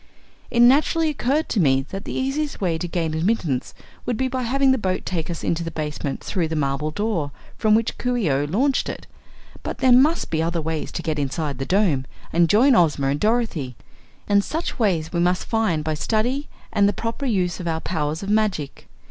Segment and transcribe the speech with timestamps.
[0.49, 4.41] It naturally occurred to me that the easiest way to gain admittance would be by
[4.41, 8.15] having the boat take us into the basement through the marble door from which Coo
[8.17, 9.05] ee oh launched it.
[9.61, 13.19] But there must be other ways to get inside the Dome and join Ozma and
[13.19, 13.75] Dorothy,
[14.27, 18.23] and such ways we must find by study and the proper use of our powers
[18.23, 18.87] of magic."